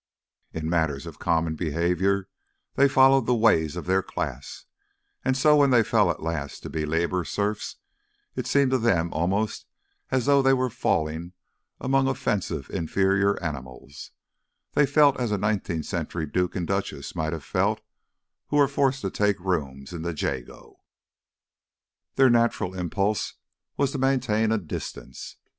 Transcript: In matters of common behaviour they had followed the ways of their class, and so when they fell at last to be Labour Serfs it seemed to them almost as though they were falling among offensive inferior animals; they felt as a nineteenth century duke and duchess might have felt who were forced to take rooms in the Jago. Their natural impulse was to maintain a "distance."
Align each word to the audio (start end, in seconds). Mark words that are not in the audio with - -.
In 0.51 0.67
matters 0.67 1.05
of 1.05 1.19
common 1.19 1.53
behaviour 1.53 2.27
they 2.73 2.85
had 2.85 2.91
followed 2.91 3.27
the 3.27 3.35
ways 3.35 3.75
of 3.75 3.85
their 3.85 4.01
class, 4.01 4.65
and 5.23 5.37
so 5.37 5.55
when 5.57 5.69
they 5.69 5.83
fell 5.83 6.09
at 6.09 6.23
last 6.23 6.63
to 6.63 6.71
be 6.71 6.87
Labour 6.87 7.23
Serfs 7.23 7.75
it 8.35 8.47
seemed 8.47 8.71
to 8.71 8.79
them 8.79 9.13
almost 9.13 9.67
as 10.09 10.25
though 10.25 10.41
they 10.41 10.53
were 10.53 10.71
falling 10.71 11.33
among 11.79 12.07
offensive 12.07 12.67
inferior 12.71 13.39
animals; 13.43 14.09
they 14.71 14.87
felt 14.87 15.19
as 15.19 15.31
a 15.31 15.37
nineteenth 15.37 15.85
century 15.85 16.25
duke 16.25 16.55
and 16.55 16.65
duchess 16.65 17.15
might 17.15 17.31
have 17.33 17.45
felt 17.45 17.79
who 18.47 18.55
were 18.57 18.67
forced 18.67 19.01
to 19.01 19.11
take 19.11 19.39
rooms 19.39 19.93
in 19.93 20.01
the 20.01 20.15
Jago. 20.15 20.77
Their 22.15 22.31
natural 22.31 22.73
impulse 22.73 23.35
was 23.77 23.91
to 23.91 23.99
maintain 23.99 24.51
a 24.51 24.57
"distance." 24.57 25.35